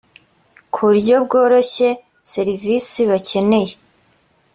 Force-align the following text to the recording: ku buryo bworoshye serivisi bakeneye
ku 0.71 0.79
buryo 0.87 1.15
bworoshye 1.25 1.89
serivisi 2.31 2.99
bakeneye 3.09 3.73